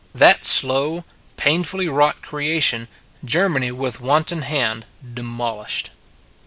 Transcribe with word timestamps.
That 0.15 0.45
slow, 0.45 1.03
painfully 1.37 1.87
wrought 1.87 2.23
creation, 2.23 2.87
Germany 3.23 3.71
with 3.71 4.01
wanton 4.01 4.41
hand 4.41 4.87
demolished. 5.13 5.91